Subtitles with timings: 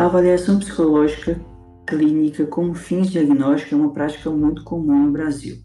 [0.00, 1.38] A avaliação psicológica
[1.86, 5.58] clínica com fins diagnósticos é uma prática muito comum no Brasil.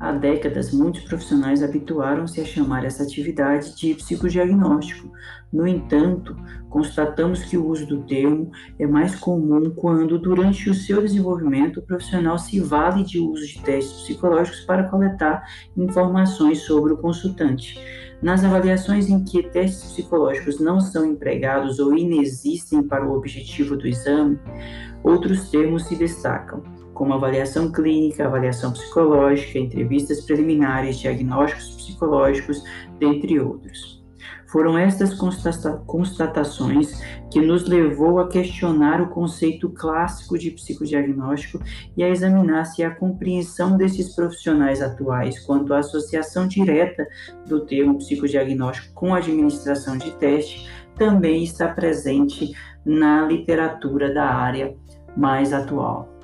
[0.00, 5.10] Há décadas, muitos profissionais habituaram-se a chamar essa atividade de psicodiagnóstico.
[5.52, 6.36] No entanto,
[6.70, 11.82] constatamos que o uso do termo é mais comum quando, durante o seu desenvolvimento, o
[11.82, 15.44] profissional se vale de uso de testes psicológicos para coletar
[15.76, 17.76] informações sobre o consultante.
[18.22, 23.88] Nas avaliações em que testes psicológicos não são empregados ou inexistem para o objetivo do
[23.88, 24.38] exame,
[25.02, 32.60] outros termos se destacam como avaliação clínica, avaliação psicológica, entrevistas preliminares, diagnósticos psicológicos,
[32.98, 34.02] dentre outros.
[34.48, 35.14] Foram estas
[35.86, 41.62] constatações que nos levou a questionar o conceito clássico de psicodiagnóstico
[41.96, 47.06] e a examinar se a compreensão desses profissionais atuais quanto à associação direta
[47.46, 52.52] do termo psicodiagnóstico com a administração de teste também está presente
[52.84, 54.74] na literatura da área
[55.14, 56.17] mais atual.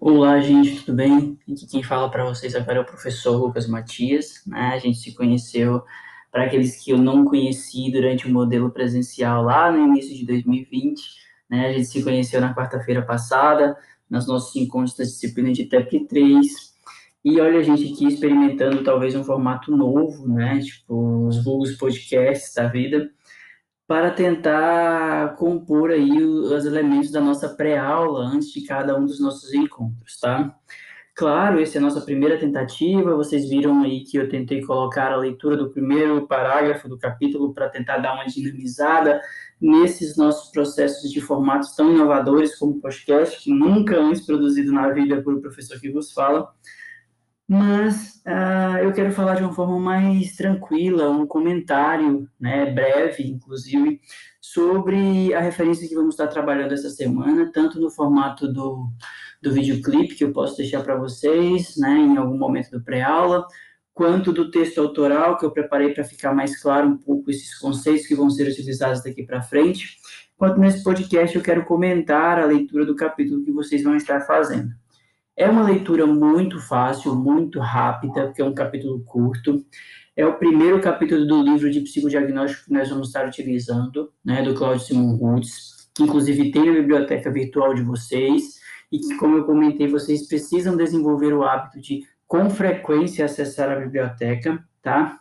[0.00, 1.36] Olá, gente, tudo bem?
[1.50, 4.42] Aqui quem fala para vocês agora é o professor Lucas Matias.
[4.46, 4.70] Né?
[4.72, 5.82] A gente se conheceu,
[6.30, 11.02] para aqueles que eu não conheci durante o modelo presencial lá no início de 2020.
[11.50, 11.66] Né?
[11.66, 13.76] A gente se conheceu na quarta-feira passada,
[14.08, 16.46] nos nossos encontros da disciplina de TEP 3.
[17.24, 20.60] E olha a gente aqui experimentando talvez um formato novo, né?
[20.60, 23.10] Tipo os vulgos podcasts da vida
[23.88, 29.54] para tentar compor aí os elementos da nossa pré-aula antes de cada um dos nossos
[29.54, 30.54] encontros, tá?
[31.14, 33.16] Claro, essa é a nossa primeira tentativa.
[33.16, 37.70] Vocês viram aí que eu tentei colocar a leitura do primeiro parágrafo do capítulo para
[37.70, 39.22] tentar dar uma dinamizada
[39.58, 44.90] nesses nossos processos de formatos tão inovadores como o podcast, que nunca antes produzido na
[44.90, 46.52] vida por o professor que vos fala
[47.48, 54.02] mas uh, eu quero falar de uma forma mais tranquila, um comentário, né, breve, inclusive,
[54.38, 58.90] sobre a referência que vamos estar trabalhando essa semana, tanto no formato do,
[59.40, 63.46] do videoclipe, que eu posso deixar para vocês, né, em algum momento do pré-aula,
[63.94, 68.06] quanto do texto autoral, que eu preparei para ficar mais claro um pouco esses conceitos
[68.06, 69.96] que vão ser utilizados daqui para frente,
[70.36, 74.70] quanto nesse podcast eu quero comentar a leitura do capítulo que vocês vão estar fazendo.
[75.38, 79.64] É uma leitura muito fácil, muito rápida, porque é um capítulo curto.
[80.16, 84.52] É o primeiro capítulo do livro de psicodiagnóstico que nós vamos estar utilizando, né, do
[84.52, 88.58] Claudio Simon Woods, que inclusive tem na biblioteca virtual de vocês,
[88.90, 93.78] e que, como eu comentei, vocês precisam desenvolver o hábito de, com frequência, acessar a
[93.78, 95.20] biblioteca, tá?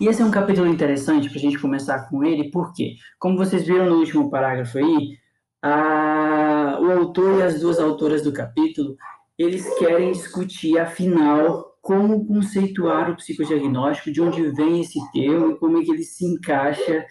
[0.00, 3.64] E esse é um capítulo interessante para a gente começar com ele, porque, como vocês
[3.64, 5.18] viram no último parágrafo aí,
[5.62, 6.43] a,
[6.84, 8.96] o autor e as duas autoras do capítulo,
[9.38, 15.80] eles querem discutir, afinal, como conceituar o psicodiagnóstico, de onde vem esse termo e como
[15.80, 17.04] é que ele se encaixa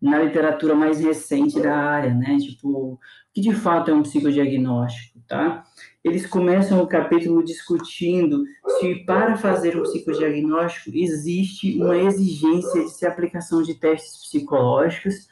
[0.00, 2.36] na literatura mais recente da área, né?
[2.38, 2.98] Tipo, o
[3.34, 5.64] que de fato é um psicodiagnóstico, tá?
[6.04, 8.44] Eles começam o capítulo discutindo
[8.78, 15.26] se para fazer um psicodiagnóstico existe uma exigência de se aplicação de testes psicológicos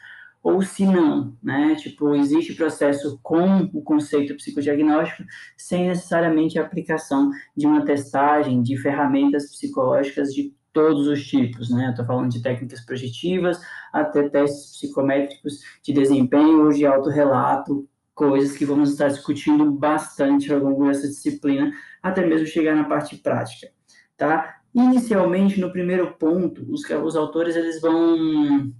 [0.47, 1.75] ou se não, né?
[1.75, 5.25] Tipo, existe processo com o conceito psicodiagnóstico
[5.57, 11.91] sem necessariamente a aplicação de uma testagem de ferramentas psicológicas de todos os tipos, né?
[11.91, 13.61] Estou falando de técnicas projetivas
[13.93, 20.61] até testes psicométricos de desempenho ou de autorrelato, coisas que vamos estar discutindo bastante ao
[20.61, 23.69] longo dessa disciplina, até mesmo chegar na parte prática,
[24.17, 24.61] tá?
[24.73, 28.73] Inicialmente, no primeiro ponto, os, os autores eles vão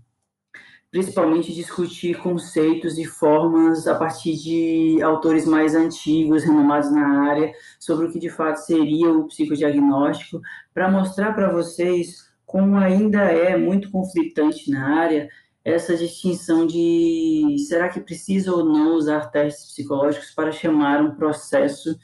[0.97, 8.07] principalmente discutir conceitos e formas a partir de autores mais antigos, renomados na área, sobre
[8.07, 10.41] o que de fato seria o psicodiagnóstico,
[10.73, 15.29] para mostrar para vocês como ainda é muito conflitante na área
[15.63, 21.95] essa distinção de será que precisa ou não usar testes psicológicos para chamar um processo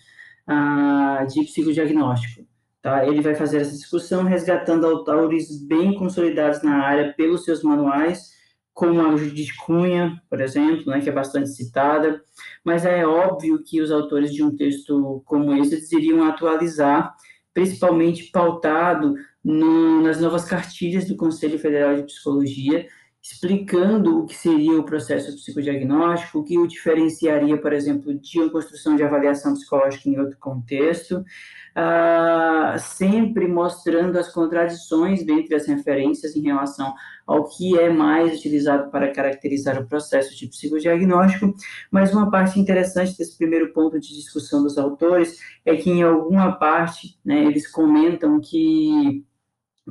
[0.47, 2.47] ah, de psicodiagnóstico.
[2.83, 3.07] Tá?
[3.07, 8.42] Ele vai fazer essa discussão resgatando autores bem consolidados na área pelos seus manuais
[8.73, 12.23] como a Judith Cunha, por exemplo, né, que é bastante citada,
[12.65, 17.15] mas é óbvio que os autores de um texto como esse iriam atualizar,
[17.53, 19.15] principalmente pautado
[19.45, 22.87] no, nas novas cartilhas do Conselho Federal de Psicologia,
[23.23, 28.51] explicando o que seria o processo psicodiagnóstico, o que o diferenciaria, por exemplo, de uma
[28.51, 36.35] construção de avaliação psicológica em outro contexto, uh, sempre mostrando as contradições dentre as referências
[36.35, 36.93] em relação
[37.25, 41.55] ao que é mais utilizado para caracterizar o processo de psicodiagnóstico,
[41.93, 46.51] mas uma parte interessante desse primeiro ponto de discussão dos autores é que, em alguma
[46.51, 49.25] parte, né, eles comentam que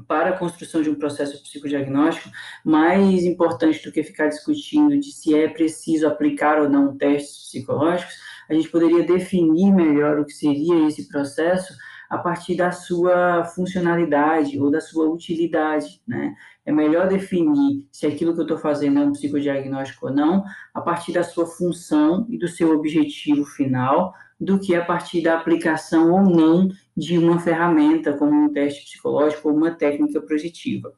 [0.07, 2.29] para a construção de um processo psicodiagnóstico,
[2.63, 8.15] mais importante do que ficar discutindo de se é preciso aplicar ou não testes psicológicos,
[8.49, 11.73] a gente poderia definir melhor o que seria esse processo
[12.09, 16.35] a partir da sua funcionalidade ou da sua utilidade, né?
[16.65, 20.43] É melhor definir se aquilo que eu estou fazendo é um psicodiagnóstico ou não,
[20.73, 25.37] a partir da sua função e do seu objetivo final, do que a partir da
[25.37, 26.67] aplicação ou não
[26.97, 30.91] de uma ferramenta, como um teste psicológico ou uma técnica projetiva.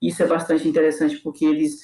[0.00, 1.80] Isso é bastante interessante porque eles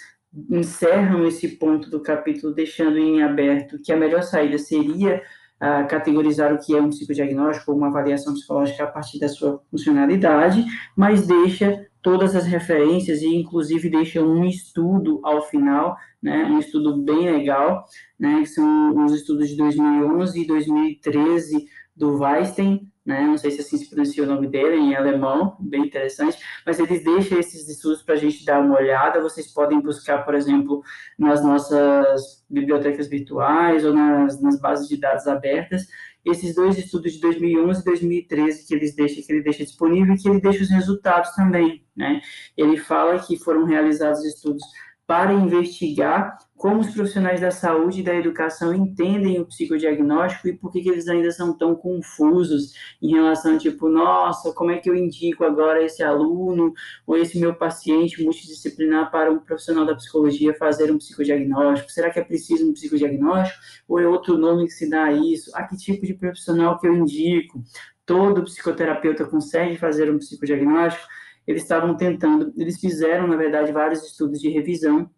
[0.51, 5.23] encerram esse ponto do capítulo deixando em aberto que a melhor saída seria
[5.61, 9.61] uh, categorizar o que é um psicodiagnóstico ou uma avaliação psicológica a partir da sua
[9.71, 10.65] funcionalidade,
[10.97, 16.97] mas deixa todas as referências e inclusive deixa um estudo ao final, né, um estudo
[16.97, 17.85] bem legal,
[18.19, 23.23] né, que são os estudos de 2011 e 2013 do Weinstein, né?
[23.23, 27.03] Não sei se assim se pronuncia o nome dele em alemão, bem interessante, mas eles
[27.03, 29.21] deixam esses estudos para a gente dar uma olhada.
[29.21, 30.83] Vocês podem buscar, por exemplo,
[31.19, 35.87] nas nossas bibliotecas virtuais ou nas, nas bases de dados abertas,
[36.25, 40.19] esses dois estudos de 2011 e 2013 que eles deixam, que ele deixa disponível e
[40.19, 42.21] que ele deixa os resultados também, né?
[42.57, 44.63] Ele fala que foram realizados estudos
[45.11, 50.71] para investigar como os profissionais da saúde e da educação entendem o psicodiagnóstico e por
[50.71, 54.95] que, que eles ainda são tão confusos em relação, tipo, nossa, como é que eu
[54.95, 56.73] indico agora esse aluno
[57.05, 61.91] ou esse meu paciente multidisciplinar para um profissional da psicologia fazer um psicodiagnóstico?
[61.91, 63.59] Será que é preciso um psicodiagnóstico
[63.89, 65.51] ou é outro nome que se dá a isso?
[65.57, 67.61] A que tipo de profissional que eu indico?
[68.07, 71.05] Todo psicoterapeuta consegue fazer um psicodiagnóstico?
[71.51, 75.11] Eles estavam tentando, eles fizeram, na verdade, vários estudos de revisão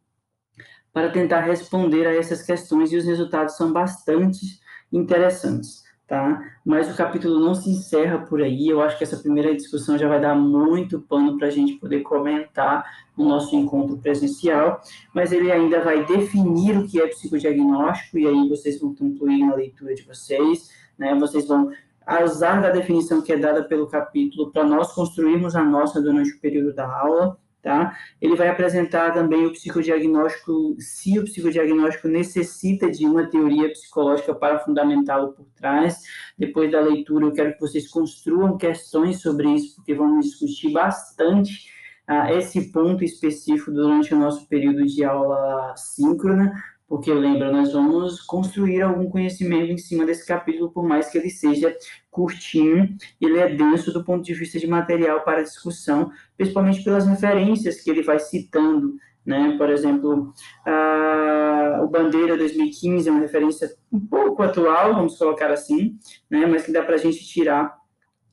[0.93, 4.61] para tentar responder a essas questões e os resultados são bastante
[4.93, 6.43] interessantes, tá?
[6.65, 10.07] Mas o capítulo não se encerra por aí, eu acho que essa primeira discussão já
[10.07, 12.85] vai dar muito pano para a gente poder comentar
[13.17, 14.81] no nosso encontro presencial,
[15.15, 19.55] mas ele ainda vai definir o que é psicodiagnóstico e aí vocês vão concluir na
[19.55, 21.15] leitura de vocês, né?
[21.15, 21.71] Vocês vão
[22.07, 26.33] a usar da definição que é dada pelo capítulo para nós construirmos a nossa durante
[26.33, 27.97] o período da aula, tá?
[28.21, 34.59] Ele vai apresentar também o psicodiagnóstico, se o psicodiagnóstico necessita de uma teoria psicológica para
[34.59, 36.01] fundamentá-lo por trás.
[36.37, 41.71] Depois da leitura, eu quero que vocês construam questões sobre isso, porque vamos discutir bastante
[42.07, 46.53] ah, esse ponto específico durante o nosso período de aula síncrona,
[46.93, 51.31] porque lembra, nós vamos construir algum conhecimento em cima desse capítulo, por mais que ele
[51.31, 51.75] seja
[52.11, 57.81] curtinho, ele é denso do ponto de vista de material para discussão, principalmente pelas referências
[57.81, 59.57] que ele vai citando, né?
[59.57, 60.35] Por exemplo,
[60.67, 65.99] a, o Bandeira 2015 é uma referência um pouco atual, vamos colocar assim,
[66.29, 66.45] né?
[66.45, 67.75] Mas que dá para a gente tirar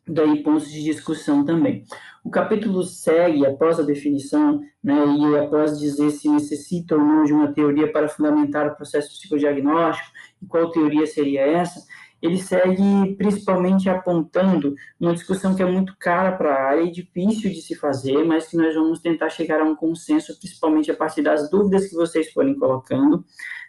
[0.10, 1.86] daí pontos de discussão também.
[2.24, 7.34] O capítulo segue, após a definição, né, e após dizer se necessita ou não de
[7.34, 10.10] uma teoria para fundamentar o processo psicodiagnóstico,
[10.42, 11.82] e qual teoria seria essa,
[12.22, 17.50] ele segue principalmente apontando uma discussão que é muito cara para a área e difícil
[17.50, 21.22] de se fazer, mas que nós vamos tentar chegar a um consenso, principalmente a partir
[21.22, 23.24] das dúvidas que vocês forem colocando,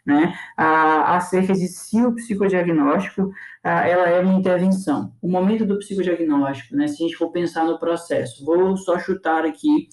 [0.04, 3.30] né, a, acerca de se o psicodiagnóstico
[3.62, 5.12] a, ela é uma intervenção.
[5.20, 9.44] O momento do psicodiagnóstico, né, se a gente for pensar no processo, vou só chutar
[9.44, 9.88] aqui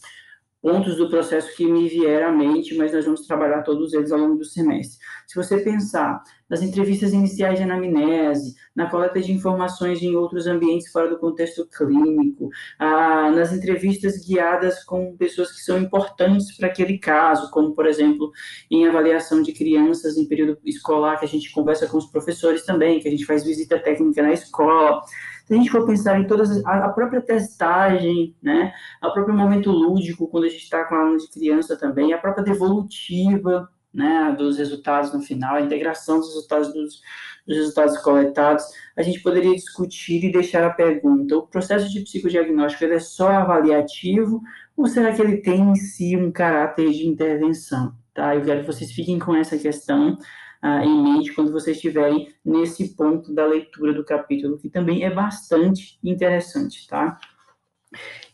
[0.62, 4.20] pontos do processo que me vieram à mente, mas nós vamos trabalhar todos eles ao
[4.20, 4.98] longo do semestre.
[5.28, 10.92] Se você pensar nas entrevistas iniciais de anamnese, na coleta de informações em outros ambientes
[10.92, 12.50] fora do contexto clínico,
[12.80, 18.32] ah, nas entrevistas guiadas com pessoas que são importantes para aquele caso, como, por exemplo,
[18.72, 23.00] em avaliação de crianças em período escolar, que a gente conversa com os professores também,
[23.00, 25.02] que a gente faz visita técnica na escola,
[25.48, 30.27] se a gente for pensar em todas a, própria testagem, né, o próprio momento lúdico
[30.27, 34.58] quando a gente está com a aula de criança também, a própria devolutiva, né, dos
[34.58, 37.01] resultados no final, a integração dos resultados dos,
[37.48, 38.66] dos resultados coletados,
[38.98, 44.42] a gente poderia discutir e deixar a pergunta: o processo de psicodiagnóstico é só avaliativo
[44.75, 47.96] ou será que ele tem em si um caráter de intervenção?
[48.13, 48.36] Tá?
[48.36, 50.18] Eu quero que vocês fiquem com essa questão
[50.62, 55.10] ah, em mente quando vocês estiverem nesse ponto da leitura do capítulo, que também é
[55.10, 57.18] bastante interessante, tá?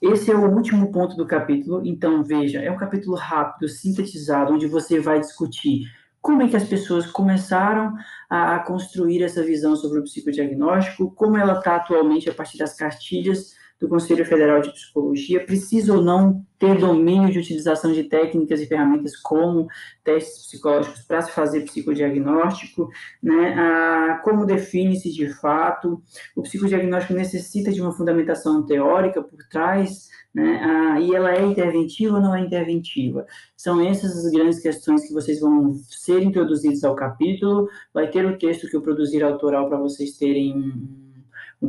[0.01, 4.67] Esse é o último ponto do capítulo, então veja, é um capítulo rápido, sintetizado, onde
[4.67, 5.85] você vai discutir
[6.23, 7.93] como é que as pessoas começaram
[8.29, 13.53] a, construir essa visão sobre o psicodiagnóstico, como ela está atualmente a partir das cartilhas
[13.77, 18.65] do Conselho Federal de Psicologia, precisa ou não ter domínio de utilização de técnicas e
[18.65, 19.67] ferramentas como
[20.01, 22.89] testes psicológicos para se fazer psicodiagnóstico,
[23.21, 23.53] né?
[23.57, 26.01] Ah, como define-se de fato,
[26.33, 30.61] o psicodiagnóstico necessita de uma fundamentação teórica por trás, né?
[30.63, 33.25] Ah, e ela é interventiva ou não é interventiva?
[33.57, 37.67] São essas as grandes questões que vocês vão ser introduzidos ao capítulo.
[37.93, 41.12] Vai ter o texto que eu produzir autoral para vocês terem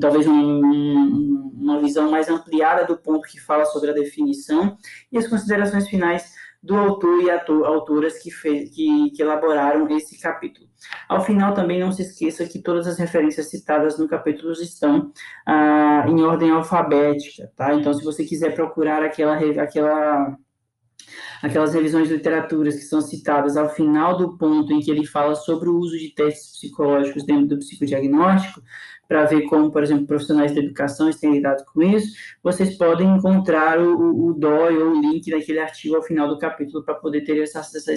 [0.00, 4.76] talvez um, uma visão mais ampliada do ponto que fala sobre a definição
[5.10, 6.34] e as considerações finais
[6.64, 10.66] do autor e ator, autoras que, fez, que, que, elaboraram esse capítulo.
[11.06, 15.12] Ao final, também não se esqueça que todas as referências citadas no capítulo estão
[15.46, 17.74] ah, em ordem alfabética, tá?
[17.74, 20.38] Então, se você quiser procurar aquela, aquela
[21.44, 25.34] aquelas revisões de literaturas que são citadas ao final do ponto em que ele fala
[25.34, 28.62] sobre o uso de testes psicológicos dentro do psicodiagnóstico,
[29.06, 33.78] para ver como, por exemplo, profissionais da educação têm lidado com isso, vocês podem encontrar
[33.78, 37.38] o, o DOI ou o link daquele artigo ao final do capítulo para poder ter
[37.42, 37.92] essa, essa,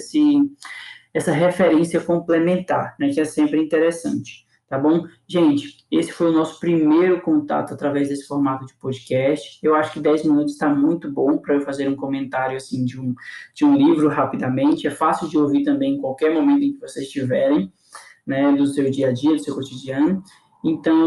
[1.14, 5.06] essa referência complementar, né, que é sempre interessante tá bom?
[5.28, 9.60] Gente, esse foi o nosso primeiro contato através desse formato de podcast.
[9.64, 13.00] Eu acho que 10 minutos está muito bom para eu fazer um comentário assim de
[13.00, 13.16] um,
[13.54, 14.88] de um livro rapidamente.
[14.88, 17.72] É fácil de ouvir também em qualquer momento em que vocês estiverem,
[18.26, 20.22] né, do seu dia a dia, do seu cotidiano.
[20.70, 20.98] Então,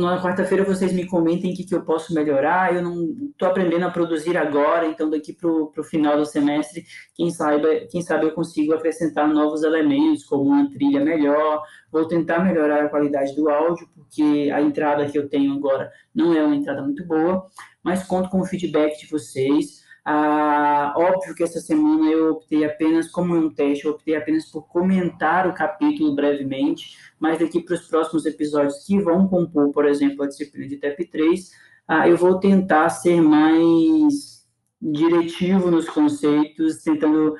[0.00, 2.72] na quarta-feira vocês me comentem o que, que eu posso melhorar.
[2.72, 7.28] Eu não estou aprendendo a produzir agora, então daqui para o final do semestre, quem
[7.28, 11.60] sabe, quem sabe eu consigo acrescentar novos elementos, como uma trilha melhor.
[11.90, 16.32] Vou tentar melhorar a qualidade do áudio, porque a entrada que eu tenho agora não
[16.32, 17.48] é uma entrada muito boa,
[17.82, 19.83] mas conto com o feedback de vocês.
[20.04, 24.68] Ah, óbvio que essa semana eu optei apenas, como um teste, eu optei apenas por
[24.68, 30.22] comentar o capítulo brevemente, mas daqui para os próximos episódios que vão compor, por exemplo,
[30.22, 31.50] a disciplina de TEP 3,
[31.88, 34.44] ah, eu vou tentar ser mais
[34.80, 37.34] diretivo nos conceitos, tentando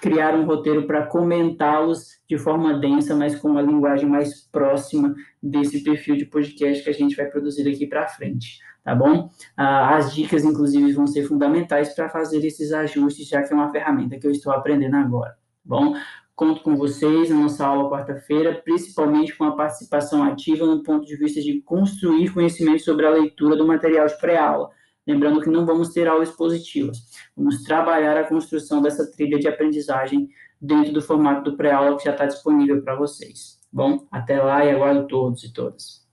[0.00, 5.82] criar um roteiro para comentá-los de forma densa, mas com uma linguagem mais próxima desse
[5.82, 9.30] perfil de podcast que a gente vai produzir aqui para frente tá bom?
[9.56, 13.70] Ah, as dicas, inclusive, vão ser fundamentais para fazer esses ajustes, já que é uma
[13.70, 15.94] ferramenta que eu estou aprendendo agora, tá bom?
[16.34, 21.14] Conto com vocês na nossa aula quarta-feira, principalmente com a participação ativa no ponto de
[21.16, 24.70] vista de construir conhecimento sobre a leitura do material de pré-aula.
[25.10, 26.98] Lembrando que não vamos ter aulas positivas,
[27.36, 30.28] vamos trabalhar a construção dessa trilha de aprendizagem
[30.60, 33.58] dentro do formato do pré-aula que já está disponível para vocês.
[33.72, 36.06] Bom, até lá e aguardo todos e todas.